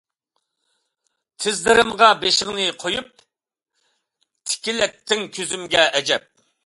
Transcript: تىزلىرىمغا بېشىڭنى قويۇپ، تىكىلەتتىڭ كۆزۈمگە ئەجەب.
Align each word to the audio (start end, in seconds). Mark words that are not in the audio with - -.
تىزلىرىمغا 1.43 2.07
بېشىڭنى 2.23 2.65
قويۇپ، 2.85 3.11
تىكىلەتتىڭ 4.53 5.23
كۆزۈمگە 5.37 5.85
ئەجەب. 6.01 6.27